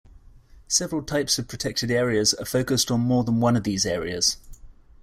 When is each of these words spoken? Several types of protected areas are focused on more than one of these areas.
Several 0.67 1.03
types 1.03 1.37
of 1.37 1.47
protected 1.47 1.91
areas 1.91 2.33
are 2.33 2.45
focused 2.45 2.89
on 2.89 3.01
more 3.01 3.23
than 3.23 3.39
one 3.39 3.55
of 3.55 3.63
these 3.65 3.85
areas. 3.85 4.37